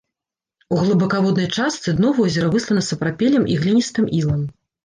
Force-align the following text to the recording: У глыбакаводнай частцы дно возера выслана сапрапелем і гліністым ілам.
У 0.75 0.77
глыбакаводнай 0.81 1.47
частцы 1.59 1.93
дно 1.99 2.09
возера 2.21 2.47
выслана 2.57 2.85
сапрапелем 2.89 3.49
і 3.53 3.59
гліністым 3.63 4.05
ілам. 4.23 4.41